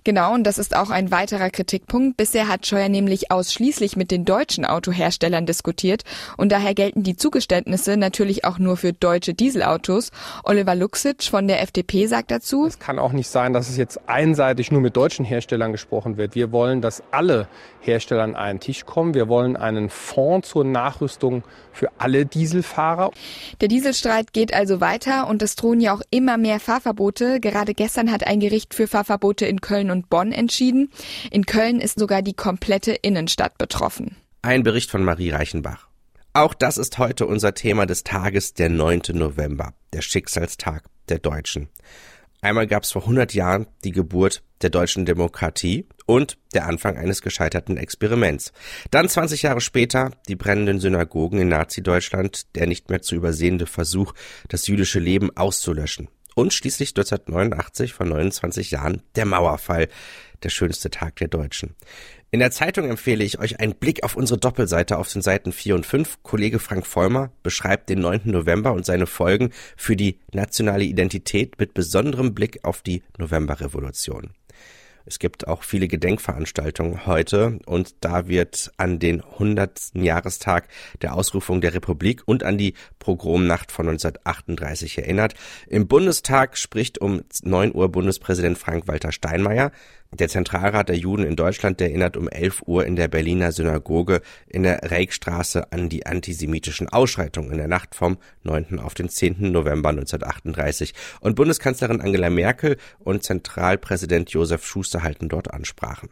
Genau, 0.06 0.34
und 0.34 0.46
das 0.46 0.58
ist 0.58 0.76
auch 0.76 0.90
ein 0.90 1.12
weiterer 1.12 1.50
Kritikpunkt. 1.50 2.16
Bisher 2.16 2.48
hat 2.48 2.66
Scheuer 2.66 2.88
nämlich 2.88 3.32
ausschließlich 3.32 3.98
mit 3.98 4.12
den 4.12 4.24
deutschen 4.24 4.64
Autoherstellern 4.64 5.46
diskutiert 5.46 6.04
und 6.38 6.52
daher 6.52 6.74
gelten 6.74 7.04
die 7.04 7.18
Zugeständnisse 7.18 7.98
natürlich 7.98 8.46
auch 8.46 8.60
nur 8.60 8.78
für 8.78 8.94
deutsche 8.94 9.34
Dieselautos. 9.34 10.12
Oliver 10.46 10.76
Luxic 10.76 11.24
von 11.24 11.48
der 11.48 11.62
FDP 11.62 12.08
sagt 12.08 12.32
dazu, 12.32 12.66
Es 12.66 12.80
kann 12.80 12.98
auch 12.98 13.12
nicht 13.12 13.28
sein, 13.28 13.52
dass 13.52 13.70
es 13.70 13.76
jetzt 13.76 14.08
einseitig 14.08 14.72
nur 14.72 14.80
mit 14.80 14.96
deutschen 14.96 15.26
Herstellern 15.26 15.74
gesprochen 15.74 16.16
wird. 16.16 16.34
Wir 16.36 16.54
wollen, 16.54 16.82
dass 16.82 17.04
alle 17.12 17.50
Hersteller 17.82 18.24
an 18.24 18.36
einen 18.36 18.62
Tisch 18.62 18.86
kommen. 18.86 19.14
Wir 19.14 19.28
wollen 19.28 19.58
einen 19.58 19.90
Fonds 19.90 20.50
zur 20.50 20.64
Nachrüstung 20.64 21.44
für 21.72 21.90
alle 21.98 22.26
Dieselfahrer. 22.26 23.12
Der 23.62 23.68
Dieselstreit 23.68 24.29
geht 24.32 24.54
also 24.54 24.82
weiter 24.82 25.28
und 25.28 25.42
es 25.42 25.56
drohen 25.56 25.80
ja 25.80 25.94
auch 25.94 26.02
immer 26.12 26.38
mehr 26.38 26.60
Fahrverbote. 26.60 27.40
Gerade 27.40 27.74
gestern 27.74 28.12
hat 28.12 28.26
ein 28.26 28.40
Gericht 28.40 28.74
für 28.74 28.88
Fahrverbote 28.88 29.46
in 29.46 29.62
Köln 29.62 29.92
und 29.92 30.10
Bonn 30.10 30.32
entschieden. 30.32 30.92
In 31.32 31.46
Köln 31.46 31.80
ist 31.80 32.00
sogar 32.00 32.22
die 32.22 32.34
komplette 32.34 32.92
Innenstadt 32.92 33.58
betroffen. 33.58 34.16
Ein 34.42 34.64
Bericht 34.64 34.90
von 34.92 35.04
Marie 35.04 35.32
Reichenbach. 35.32 35.88
Auch 36.34 36.54
das 36.54 36.78
ist 36.78 36.98
heute 36.98 37.26
unser 37.26 37.54
Thema 37.54 37.86
des 37.86 38.04
Tages, 38.04 38.54
der 38.54 38.70
9. 38.70 39.02
November, 39.14 39.74
der 39.94 40.02
Schicksalstag 40.02 40.84
der 41.10 41.20
Deutschen. 41.20 41.70
Einmal 42.42 42.68
gab 42.68 42.84
es 42.84 42.92
vor 42.92 43.02
100 43.02 43.34
Jahren 43.34 43.68
die 43.84 43.92
Geburt 43.92 44.44
der 44.62 44.70
deutschen 44.70 45.06
Demokratie 45.06 45.88
und 46.06 46.38
der 46.54 46.68
Anfang 46.68 46.98
eines 46.98 47.22
gescheiterten 47.22 47.78
Experiments. 47.78 48.52
Dann 48.92 49.10
20 49.10 49.44
Jahre 49.44 49.62
später 49.62 50.12
die 50.28 50.36
brennenden 50.36 50.80
Synagogen 50.80 51.40
in 51.40 51.50
Nazi-Deutschland, 51.50 52.56
der 52.56 52.68
nicht 52.68 52.90
mehr 52.90 53.02
zu 53.02 53.16
übersehende 53.16 53.66
Versuch, 53.66 54.14
das 54.48 54.68
jüdische 54.68 55.00
Leben 55.00 55.36
auszulöschen. 55.36 56.08
Und 56.36 56.54
schließlich 56.54 56.92
1989 56.92 57.94
vor 57.94 58.06
29 58.06 58.72
Jahren 58.72 59.02
der 59.16 59.26
Mauerfall, 59.26 59.90
der 60.44 60.50
schönste 60.50 60.90
Tag 60.90 61.18
der 61.18 61.28
Deutschen. 61.28 61.76
In 62.32 62.40
der 62.40 62.52
Zeitung 62.52 62.88
empfehle 62.88 63.24
ich 63.24 63.40
euch 63.40 63.60
einen 63.60 63.74
Blick 63.74 64.04
auf 64.04 64.16
unsere 64.16 64.40
Doppelseite 64.40 65.00
auf 65.00 65.12
den 65.12 65.24
Seiten 65.24 65.52
4 65.52 65.74
und 65.74 65.86
5. 65.86 66.20
Kollege 66.22 66.60
Frank 66.60 66.86
Vollmer 66.86 67.32
beschreibt 67.42 67.90
den 67.90 68.02
9. 68.02 68.22
November 68.26 68.74
und 68.74 68.86
seine 68.86 69.08
Folgen 69.08 69.50
für 69.76 69.96
die 69.96 70.20
nationale 70.32 70.84
Identität 70.84 71.60
mit 71.60 71.74
besonderem 71.74 72.36
Blick 72.36 72.60
auf 72.64 72.84
die 72.84 73.02
Novemberrevolution. 73.18 74.34
Es 75.10 75.18
gibt 75.18 75.48
auch 75.48 75.64
viele 75.64 75.88
Gedenkveranstaltungen 75.88 77.08
heute 77.08 77.58
und 77.66 77.96
da 78.02 78.28
wird 78.28 78.72
an 78.78 79.00
den 79.00 79.24
100. 79.24 79.94
Jahrestag 79.96 80.68
der 81.02 81.16
Ausrufung 81.16 81.62
der 81.62 81.74
Republik 81.74 82.22
und 82.26 82.44
an 82.44 82.60
die 82.60 82.76
Pogromnacht 83.00 83.72
von 83.72 83.90
1938 83.90 85.00
erinnert. 85.00 85.34
Im 85.68 85.88
Bundestag 85.88 86.60
spricht 86.60 87.00
um 87.00 87.24
9 87.42 87.74
Uhr 87.74 87.92
Bundespräsident 87.92 88.60
Frank-Walter 88.60 89.12
Steinmeier. 89.12 89.72
Der 90.12 90.28
Zentralrat 90.28 90.90
der 90.90 90.98
Juden 90.98 91.24
in 91.24 91.36
Deutschland 91.36 91.80
erinnert 91.80 92.18
um 92.18 92.28
11 92.28 92.64
Uhr 92.66 92.84
in 92.84 92.96
der 92.96 93.08
Berliner 93.08 93.52
Synagoge 93.52 94.22
in 94.48 94.64
der 94.64 94.92
Reichstraße 94.92 95.72
an 95.72 95.88
die 95.88 96.08
antisemitischen 96.08 96.90
Ausschreitungen 96.90 97.52
in 97.52 97.60
der 97.60 97.68
Nacht 97.68 97.94
vom 97.94 98.18
9. 98.44 98.80
auf 98.80 98.96
den 98.96 99.10
10. 99.10 99.52
November 99.52 99.90
1938. 99.90 100.96
Und 101.22 101.36
Bundeskanzlerin 101.36 102.02
Angela 102.02 102.32
Merkel 102.32 102.78
und 102.98 103.24
Zentralpräsident 103.24 104.32
Josef 104.32 104.66
Schuster 104.66 105.04
halten 105.04 105.30
dort 105.30 105.54
Ansprachen. 105.54 106.10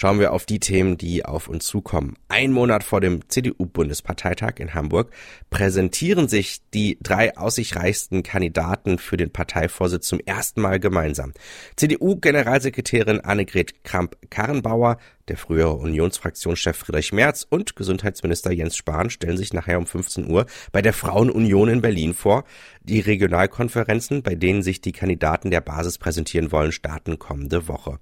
Schauen 0.00 0.20
wir 0.20 0.32
auf 0.32 0.46
die 0.46 0.60
Themen, 0.60 0.96
die 0.96 1.24
auf 1.24 1.48
uns 1.48 1.66
zukommen. 1.66 2.14
Ein 2.28 2.52
Monat 2.52 2.84
vor 2.84 3.00
dem 3.00 3.28
CDU-Bundesparteitag 3.28 4.60
in 4.60 4.72
Hamburg 4.72 5.10
präsentieren 5.50 6.28
sich 6.28 6.60
die 6.72 6.98
drei 7.02 7.36
aussichtreichsten 7.36 8.22
Kandidaten 8.22 8.98
für 8.98 9.16
den 9.16 9.32
Parteivorsitz 9.32 10.06
zum 10.06 10.20
ersten 10.20 10.60
Mal 10.60 10.78
gemeinsam. 10.78 11.32
CDU-Generalsekretärin 11.74 13.22
Annegret 13.22 13.82
Kramp-Karrenbauer, 13.82 14.98
der 15.26 15.36
frühere 15.36 15.74
Unionsfraktionschef 15.74 16.76
Friedrich 16.76 17.12
Merz 17.12 17.44
und 17.50 17.74
Gesundheitsminister 17.74 18.52
Jens 18.52 18.76
Spahn 18.76 19.10
stellen 19.10 19.36
sich 19.36 19.52
nachher 19.52 19.78
um 19.78 19.86
15 19.86 20.30
Uhr 20.30 20.46
bei 20.70 20.80
der 20.80 20.92
Frauenunion 20.92 21.68
in 21.70 21.80
Berlin 21.80 22.14
vor. 22.14 22.44
Die 22.84 23.00
Regionalkonferenzen, 23.00 24.22
bei 24.22 24.36
denen 24.36 24.62
sich 24.62 24.80
die 24.80 24.92
Kandidaten 24.92 25.50
der 25.50 25.60
Basis 25.60 25.98
präsentieren 25.98 26.52
wollen, 26.52 26.70
starten 26.70 27.18
kommende 27.18 27.66
Woche 27.66 27.98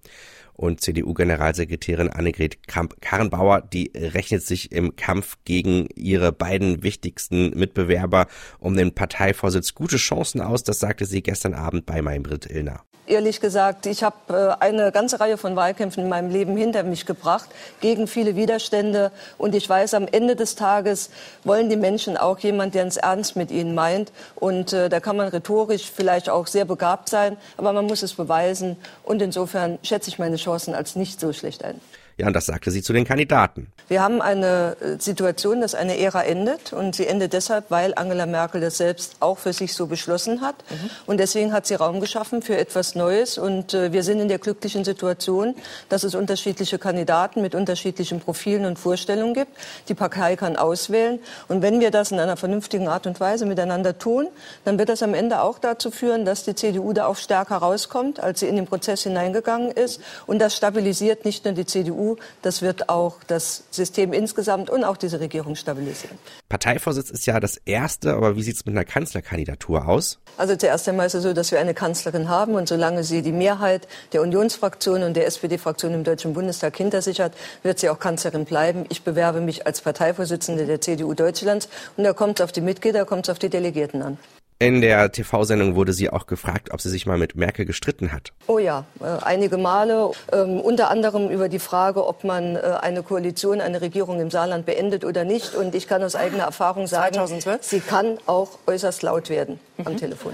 und 0.56 0.80
CDU-Generalsekretärin 0.80 2.08
Annegret 2.08 2.66
Kramp-Karrenbauer, 2.66 3.60
die 3.60 3.92
rechnet 3.94 4.42
sich 4.42 4.72
im 4.72 4.96
Kampf 4.96 5.36
gegen 5.44 5.88
ihre 5.94 6.32
beiden 6.32 6.82
wichtigsten 6.82 7.50
Mitbewerber 7.50 8.26
um 8.58 8.74
den 8.74 8.94
Parteivorsitz 8.94 9.74
gute 9.74 9.98
Chancen 9.98 10.40
aus. 10.40 10.64
Das 10.64 10.80
sagte 10.80 11.04
sie 11.04 11.22
gestern 11.22 11.54
Abend 11.54 11.84
bei 11.84 12.00
Maybrit 12.00 12.46
Illner. 12.46 12.85
Ehrlich 13.08 13.40
gesagt, 13.40 13.86
ich 13.86 14.02
habe 14.02 14.16
äh, 14.60 14.64
eine 14.64 14.90
ganze 14.90 15.20
Reihe 15.20 15.38
von 15.38 15.54
Wahlkämpfen 15.54 16.02
in 16.02 16.08
meinem 16.08 16.28
Leben 16.28 16.56
hinter 16.56 16.82
mich 16.82 17.06
gebracht, 17.06 17.48
gegen 17.80 18.08
viele 18.08 18.34
Widerstände. 18.34 19.12
Und 19.38 19.54
ich 19.54 19.68
weiß, 19.68 19.94
am 19.94 20.08
Ende 20.10 20.34
des 20.34 20.56
Tages 20.56 21.10
wollen 21.44 21.68
die 21.68 21.76
Menschen 21.76 22.16
auch 22.16 22.40
jemand, 22.40 22.74
der 22.74 22.84
es 22.84 22.96
ernst 22.96 23.36
mit 23.36 23.52
ihnen 23.52 23.76
meint. 23.76 24.10
Und 24.34 24.72
äh, 24.72 24.88
da 24.88 24.98
kann 24.98 25.16
man 25.16 25.28
rhetorisch 25.28 25.88
vielleicht 25.94 26.28
auch 26.28 26.48
sehr 26.48 26.64
begabt 26.64 27.08
sein, 27.08 27.36
aber 27.56 27.72
man 27.72 27.86
muss 27.86 28.02
es 28.02 28.14
beweisen. 28.14 28.76
Und 29.04 29.22
insofern 29.22 29.78
schätze 29.84 30.10
ich 30.10 30.18
meine 30.18 30.36
Chancen 30.36 30.74
als 30.74 30.96
nicht 30.96 31.20
so 31.20 31.32
schlecht 31.32 31.64
ein. 31.64 31.80
Ja, 32.18 32.28
und 32.28 32.32
das 32.32 32.46
sagte 32.46 32.70
sie 32.70 32.80
zu 32.80 32.94
den 32.94 33.04
Kandidaten. 33.04 33.66
Wir 33.88 34.02
haben 34.02 34.22
eine 34.22 34.76
äh, 34.80 34.98
Situation, 34.98 35.60
dass 35.60 35.74
eine 35.74 35.98
Ära 35.98 36.24
endet. 36.24 36.72
Und 36.72 36.94
sie 36.94 37.06
endet 37.06 37.34
deshalb, 37.34 37.70
weil 37.70 37.92
Angela 37.94 38.24
Merkel 38.24 38.62
das 38.62 38.78
selbst 38.78 39.16
auch 39.20 39.36
für 39.36 39.52
sich 39.52 39.74
so 39.74 39.86
beschlossen 39.86 40.40
hat. 40.40 40.56
Mhm. 40.70 40.90
Und 41.04 41.20
deswegen 41.20 41.52
hat 41.52 41.66
sie 41.66 41.74
Raum 41.74 42.00
geschaffen 42.00 42.40
für 42.40 42.56
etwas 42.56 42.94
Neues. 42.94 43.36
Und 43.36 43.74
äh, 43.74 43.92
wir 43.92 44.02
sind 44.02 44.18
in 44.20 44.28
der 44.28 44.38
glücklichen 44.38 44.82
Situation, 44.82 45.54
dass 45.90 46.04
es 46.04 46.14
unterschiedliche 46.14 46.78
Kandidaten 46.78 47.42
mit 47.42 47.54
unterschiedlichen 47.54 48.20
Profilen 48.20 48.64
und 48.64 48.78
Vorstellungen 48.78 49.34
gibt. 49.34 49.52
Die 49.90 49.94
Partei 49.94 50.36
kann 50.36 50.56
auswählen. 50.56 51.18
Und 51.48 51.60
wenn 51.60 51.80
wir 51.80 51.90
das 51.90 52.12
in 52.12 52.18
einer 52.18 52.38
vernünftigen 52.38 52.88
Art 52.88 53.06
und 53.06 53.20
Weise 53.20 53.44
miteinander 53.44 53.98
tun, 53.98 54.26
dann 54.64 54.78
wird 54.78 54.88
das 54.88 55.02
am 55.02 55.12
Ende 55.12 55.42
auch 55.42 55.58
dazu 55.58 55.90
führen, 55.90 56.24
dass 56.24 56.44
die 56.44 56.54
CDU 56.54 56.94
da 56.94 57.08
auch 57.08 57.16
stärker 57.16 57.56
rauskommt, 57.56 58.20
als 58.20 58.40
sie 58.40 58.46
in 58.46 58.56
den 58.56 58.66
Prozess 58.66 59.02
hineingegangen 59.02 59.70
ist. 59.70 60.00
Und 60.26 60.38
das 60.38 60.56
stabilisiert 60.56 61.26
nicht 61.26 61.44
nur 61.44 61.52
die 61.52 61.66
CDU, 61.66 62.05
das 62.42 62.62
wird 62.62 62.88
auch 62.88 63.16
das 63.26 63.64
System 63.70 64.12
insgesamt 64.12 64.70
und 64.70 64.84
auch 64.84 64.96
diese 64.96 65.18
Regierung 65.18 65.56
stabilisieren. 65.56 66.16
Parteivorsitz 66.48 67.10
ist 67.10 67.26
ja 67.26 67.40
das 67.40 67.56
erste, 67.64 68.14
aber 68.14 68.36
wie 68.36 68.42
sieht 68.42 68.56
es 68.56 68.66
mit 68.66 68.74
einer 68.74 68.84
Kanzlerkandidatur 68.84 69.88
aus? 69.88 70.20
Also 70.36 70.54
zuerst 70.54 70.88
einmal 70.88 71.06
ist 71.06 71.14
es 71.14 71.22
so, 71.22 71.32
dass 71.32 71.50
wir 71.50 71.58
eine 71.58 71.74
Kanzlerin 71.74 72.28
haben 72.28 72.54
und 72.54 72.68
solange 72.68 73.02
sie 73.02 73.22
die 73.22 73.32
Mehrheit 73.32 73.88
der 74.12 74.22
Unionsfraktion 74.22 75.02
und 75.02 75.14
der 75.14 75.26
SPD-Fraktion 75.26 75.94
im 75.94 76.04
Deutschen 76.04 76.34
Bundestag 76.34 76.76
hinter 76.76 77.02
sich 77.02 77.20
hat, 77.20 77.32
wird 77.62 77.78
sie 77.78 77.88
auch 77.88 77.98
Kanzlerin 77.98 78.44
bleiben. 78.44 78.84
Ich 78.90 79.02
bewerbe 79.02 79.40
mich 79.40 79.66
als 79.66 79.80
Parteivorsitzende 79.80 80.66
der 80.66 80.80
CDU 80.80 81.14
Deutschlands 81.14 81.68
und 81.96 82.04
da 82.04 82.12
kommt 82.12 82.38
es 82.38 82.44
auf 82.44 82.52
die 82.52 82.60
Mitglieder, 82.60 83.04
kommt 83.04 83.26
es 83.26 83.30
auf 83.30 83.38
die 83.38 83.48
Delegierten 83.48 84.02
an. 84.02 84.18
In 84.58 84.80
der 84.80 85.12
TV-Sendung 85.12 85.74
wurde 85.74 85.92
sie 85.92 86.08
auch 86.08 86.26
gefragt, 86.26 86.70
ob 86.72 86.80
sie 86.80 86.88
sich 86.88 87.04
mal 87.04 87.18
mit 87.18 87.36
Merkel 87.36 87.66
gestritten 87.66 88.10
hat. 88.10 88.32
Oh 88.46 88.58
ja, 88.58 88.86
äh, 89.00 89.22
einige 89.22 89.58
Male. 89.58 90.12
Ähm, 90.32 90.60
unter 90.60 90.90
anderem 90.90 91.28
über 91.28 91.50
die 91.50 91.58
Frage, 91.58 92.06
ob 92.06 92.24
man 92.24 92.56
äh, 92.56 92.60
eine 92.80 93.02
Koalition, 93.02 93.60
eine 93.60 93.82
Regierung 93.82 94.18
im 94.18 94.30
Saarland 94.30 94.64
beendet 94.64 95.04
oder 95.04 95.24
nicht. 95.24 95.54
Und 95.54 95.74
ich 95.74 95.88
kann 95.88 96.02
aus 96.02 96.14
eigener 96.14 96.44
Erfahrung 96.44 96.86
sagen, 96.86 97.16
2012? 97.16 97.64
sie 97.64 97.80
kann 97.80 98.16
auch 98.24 98.58
äußerst 98.66 99.02
laut 99.02 99.28
werden 99.28 99.60
mhm. 99.76 99.86
am 99.88 99.96
Telefon. 99.98 100.32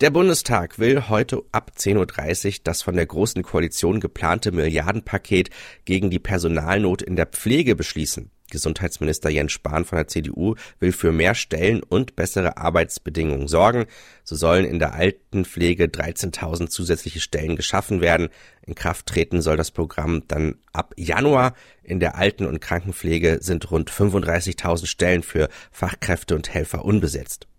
Der 0.00 0.08
Bundestag 0.08 0.78
will 0.78 1.10
heute 1.10 1.42
ab 1.52 1.72
10.30 1.76 2.46
Uhr 2.46 2.54
das 2.64 2.80
von 2.80 2.96
der 2.96 3.04
Großen 3.04 3.42
Koalition 3.42 4.00
geplante 4.00 4.52
Milliardenpaket 4.52 5.50
gegen 5.84 6.08
die 6.08 6.18
Personalnot 6.18 7.02
in 7.02 7.16
der 7.16 7.26
Pflege 7.26 7.76
beschließen. 7.76 8.30
Gesundheitsminister 8.50 9.30
Jens 9.30 9.52
Spahn 9.52 9.84
von 9.84 9.96
der 9.96 10.08
CDU 10.08 10.54
will 10.78 10.92
für 10.92 11.12
mehr 11.12 11.34
Stellen 11.34 11.82
und 11.82 12.16
bessere 12.16 12.56
Arbeitsbedingungen 12.56 13.48
sorgen. 13.48 13.86
So 14.24 14.36
sollen 14.36 14.64
in 14.64 14.78
der 14.78 14.94
Altenpflege 14.94 15.84
13.000 15.84 16.68
zusätzliche 16.68 17.20
Stellen 17.20 17.56
geschaffen 17.56 18.00
werden. 18.00 18.28
In 18.66 18.74
Kraft 18.74 19.06
treten 19.06 19.42
soll 19.42 19.56
das 19.56 19.70
Programm 19.70 20.22
dann 20.28 20.56
ab 20.72 20.94
Januar. 20.96 21.54
In 21.82 22.00
der 22.00 22.16
Alten- 22.16 22.46
und 22.46 22.60
Krankenpflege 22.60 23.38
sind 23.40 23.70
rund 23.70 23.90
35.000 23.90 24.86
Stellen 24.86 25.22
für 25.22 25.48
Fachkräfte 25.70 26.34
und 26.34 26.52
Helfer 26.52 26.84
unbesetzt. 26.84 27.49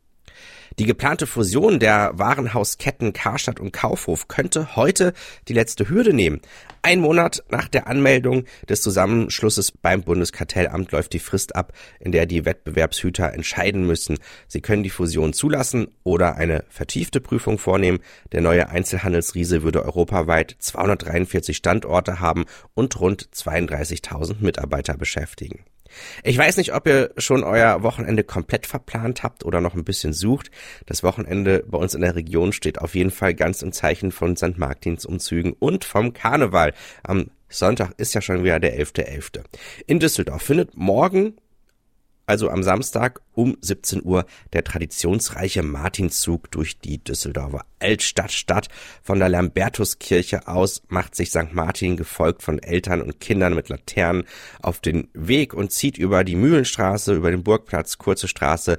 Die 0.79 0.85
geplante 0.85 1.27
Fusion 1.27 1.79
der 1.79 2.11
Warenhausketten 2.13 3.11
Karstadt 3.11 3.59
und 3.59 3.73
Kaufhof 3.73 4.29
könnte 4.29 4.75
heute 4.77 5.13
die 5.49 5.53
letzte 5.53 5.89
Hürde 5.89 6.13
nehmen. 6.13 6.39
Ein 6.81 7.01
Monat 7.01 7.43
nach 7.49 7.67
der 7.67 7.87
Anmeldung 7.87 8.45
des 8.69 8.81
Zusammenschlusses 8.81 9.71
beim 9.71 10.01
Bundeskartellamt 10.01 10.91
läuft 10.93 11.11
die 11.13 11.19
Frist 11.19 11.55
ab, 11.55 11.73
in 11.99 12.13
der 12.13 12.25
die 12.25 12.45
Wettbewerbshüter 12.45 13.33
entscheiden 13.33 13.85
müssen. 13.85 14.17
Sie 14.47 14.61
können 14.61 14.81
die 14.81 14.89
Fusion 14.89 15.33
zulassen 15.33 15.89
oder 16.03 16.37
eine 16.37 16.63
vertiefte 16.69 17.19
Prüfung 17.19 17.57
vornehmen. 17.57 17.99
Der 18.31 18.41
neue 18.41 18.69
Einzelhandelsriese 18.69 19.63
würde 19.63 19.83
europaweit 19.83 20.55
243 20.57 21.57
Standorte 21.57 22.21
haben 22.21 22.45
und 22.73 22.99
rund 22.99 23.29
32.000 23.33 24.37
Mitarbeiter 24.39 24.95
beschäftigen. 24.97 25.65
Ich 26.23 26.37
weiß 26.37 26.57
nicht, 26.57 26.73
ob 26.73 26.87
ihr 26.87 27.11
schon 27.17 27.43
euer 27.43 27.83
Wochenende 27.83 28.23
komplett 28.23 28.65
verplant 28.65 29.23
habt 29.23 29.45
oder 29.45 29.61
noch 29.61 29.75
ein 29.75 29.83
bisschen 29.83 30.13
sucht. 30.13 30.51
Das 30.85 31.03
Wochenende 31.03 31.63
bei 31.67 31.77
uns 31.77 31.93
in 31.93 32.01
der 32.01 32.15
Region 32.15 32.53
steht 32.53 32.79
auf 32.79 32.95
jeden 32.95 33.11
Fall 33.11 33.33
ganz 33.33 33.61
im 33.61 33.71
Zeichen 33.71 34.11
von 34.11 34.35
St. 34.35 34.57
Martins 34.57 35.05
Umzügen 35.05 35.53
und 35.53 35.85
vom 35.85 36.13
Karneval. 36.13 36.73
Am 37.03 37.31
Sonntag 37.49 37.93
ist 37.97 38.13
ja 38.13 38.21
schon 38.21 38.43
wieder 38.43 38.59
der 38.59 38.79
11.11. 38.79 39.39
.11. 39.39 39.43
In 39.87 39.99
Düsseldorf 39.99 40.41
findet 40.41 40.75
morgen 40.75 41.35
also 42.25 42.49
am 42.49 42.63
Samstag 42.63 43.19
um 43.33 43.57
17 43.59 44.03
Uhr 44.03 44.25
der 44.53 44.63
traditionsreiche 44.63 45.63
Martinszug 45.63 46.49
durch 46.51 46.79
die 46.79 47.03
Düsseldorfer 47.03 47.65
Altstadt 47.81 48.31
statt. 48.31 48.67
Von 49.01 49.19
der 49.19 49.29
Lambertuskirche 49.29 50.47
aus 50.47 50.81
macht 50.87 51.15
sich 51.15 51.29
St. 51.29 51.53
Martin 51.53 51.97
gefolgt 51.97 52.43
von 52.43 52.59
Eltern 52.59 53.01
und 53.01 53.19
Kindern 53.19 53.55
mit 53.55 53.69
Laternen 53.69 54.23
auf 54.61 54.79
den 54.79 55.07
Weg 55.13 55.53
und 55.53 55.71
zieht 55.71 55.97
über 55.97 56.23
die 56.23 56.35
Mühlenstraße, 56.35 57.13
über 57.13 57.31
den 57.31 57.43
Burgplatz, 57.43 57.97
Kurze 57.97 58.27
Straße, 58.27 58.77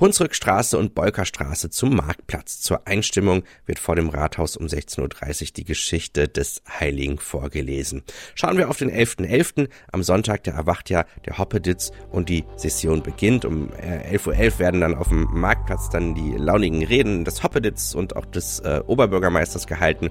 Hunsrückstraße 0.00 0.78
und 0.78 0.94
Bolkerstraße 0.94 1.70
zum 1.70 1.96
Marktplatz. 1.96 2.60
Zur 2.60 2.86
Einstimmung 2.86 3.44
wird 3.66 3.78
vor 3.78 3.96
dem 3.96 4.08
Rathaus 4.08 4.56
um 4.56 4.66
16.30 4.66 5.00
Uhr 5.42 5.48
die 5.56 5.64
Geschichte 5.64 6.28
des 6.28 6.62
Heiligen 6.68 7.18
vorgelesen. 7.18 8.02
Schauen 8.34 8.58
wir 8.58 8.68
auf 8.70 8.78
den 8.78 8.90
11.11. 8.90 9.34
.11. 9.34 9.68
Am 9.92 10.02
Sonntag, 10.02 10.44
der 10.44 10.54
erwacht 10.54 10.90
ja 10.90 11.04
der 11.26 11.38
Hoppeditz 11.38 11.92
und 12.10 12.28
die 12.28 12.44
Session 12.56 13.02
beginnt. 13.02 13.44
Um 13.44 13.70
11.11 13.70 14.26
Uhr 14.26 14.34
.11 14.34 14.58
werden 14.58 14.80
dann 14.80 14.94
auf 14.94 15.08
dem 15.08 15.24
Marktplatz 15.32 15.90
dann 15.90 16.14
die 16.14 16.32
launigen 16.32 16.84
Reden 16.84 17.24
des 17.24 17.42
Hoppeditz 17.42 17.94
und 17.94 18.16
auch 18.16 18.26
des 18.26 18.43
äh, 18.60 18.80
Oberbürgermeisters 18.86 19.66
gehalten. 19.66 20.10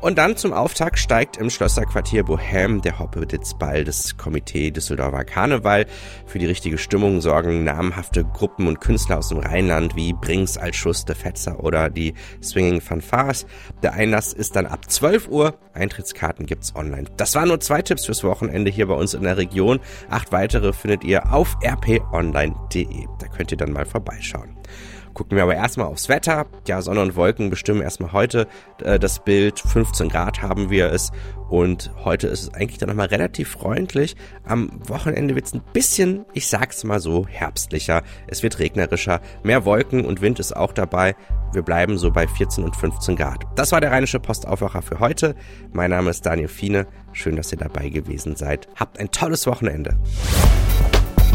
Und 0.00 0.16
dann 0.16 0.36
zum 0.36 0.52
Auftakt 0.52 0.98
steigt 0.98 1.38
im 1.38 1.50
Schlösserquartier 1.50 2.22
Bohem 2.22 2.80
der 2.82 3.00
Hoppeditzball 3.00 3.82
des 3.82 4.16
Komitee 4.16 4.70
Düsseldorfer 4.70 5.24
Karneval. 5.24 5.86
Für 6.24 6.38
die 6.38 6.46
richtige 6.46 6.78
Stimmung 6.78 7.20
sorgen 7.20 7.64
namhafte 7.64 8.24
Gruppen 8.24 8.68
und 8.68 8.80
Künstler 8.80 9.18
aus 9.18 9.30
dem 9.30 9.38
Rheinland 9.38 9.96
wie 9.96 10.12
Brings 10.12 10.56
als 10.56 10.76
Schuss 10.76 11.04
der 11.04 11.16
Fetzer 11.16 11.64
oder 11.64 11.90
die 11.90 12.14
Swinging 12.40 12.80
Fanfars. 12.80 13.44
Der 13.82 13.94
Einlass 13.94 14.32
ist 14.32 14.54
dann 14.54 14.66
ab 14.66 14.88
12 14.88 15.28
Uhr. 15.28 15.58
Eintrittskarten 15.74 16.46
gibt's 16.46 16.76
online. 16.76 17.08
Das 17.16 17.34
waren 17.34 17.48
nur 17.48 17.58
zwei 17.58 17.82
Tipps 17.82 18.06
fürs 18.06 18.22
Wochenende 18.22 18.70
hier 18.70 18.86
bei 18.86 18.94
uns 18.94 19.14
in 19.14 19.24
der 19.24 19.36
Region. 19.36 19.80
Acht 20.10 20.30
weitere 20.30 20.72
findet 20.72 21.02
ihr 21.02 21.32
auf 21.32 21.56
rponline.de. 21.64 23.06
Da 23.18 23.26
könnt 23.26 23.50
ihr 23.50 23.58
dann 23.58 23.72
mal 23.72 23.84
vorbeischauen. 23.84 24.56
Gucken 25.18 25.36
wir 25.36 25.42
aber 25.42 25.56
erstmal 25.56 25.88
aufs 25.88 26.08
Wetter. 26.08 26.46
Ja, 26.68 26.80
Sonne 26.80 27.00
und 27.00 27.16
Wolken 27.16 27.50
bestimmen 27.50 27.82
erstmal 27.82 28.12
heute 28.12 28.46
äh, 28.84 29.00
das 29.00 29.18
Bild. 29.18 29.58
15 29.58 30.10
Grad 30.10 30.42
haben 30.42 30.70
wir 30.70 30.92
es 30.92 31.10
und 31.48 31.90
heute 32.04 32.28
ist 32.28 32.42
es 32.42 32.54
eigentlich 32.54 32.78
dann 32.78 32.88
nochmal 32.88 33.08
relativ 33.08 33.50
freundlich. 33.50 34.14
Am 34.44 34.70
Wochenende 34.88 35.34
wird 35.34 35.46
es 35.46 35.54
ein 35.54 35.62
bisschen, 35.72 36.24
ich 36.34 36.46
sag's 36.46 36.84
mal 36.84 37.00
so, 37.00 37.26
herbstlicher. 37.26 38.04
Es 38.28 38.44
wird 38.44 38.60
regnerischer, 38.60 39.20
mehr 39.42 39.64
Wolken 39.64 40.04
und 40.04 40.20
Wind 40.20 40.38
ist 40.38 40.56
auch 40.56 40.72
dabei. 40.72 41.16
Wir 41.52 41.62
bleiben 41.62 41.98
so 41.98 42.12
bei 42.12 42.28
14 42.28 42.62
und 42.62 42.76
15 42.76 43.16
Grad. 43.16 43.42
Das 43.56 43.72
war 43.72 43.80
der 43.80 43.90
Rheinische 43.90 44.20
Postaufwacher 44.20 44.82
für 44.82 45.00
heute. 45.00 45.34
Mein 45.72 45.90
Name 45.90 46.10
ist 46.10 46.24
Daniel 46.26 46.46
Fiene. 46.46 46.86
Schön, 47.12 47.34
dass 47.34 47.50
ihr 47.50 47.58
dabei 47.58 47.88
gewesen 47.88 48.36
seid. 48.36 48.68
Habt 48.76 49.00
ein 49.00 49.10
tolles 49.10 49.48
Wochenende. 49.48 49.98